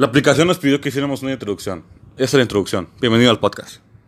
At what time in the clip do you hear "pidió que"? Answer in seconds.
0.56-0.88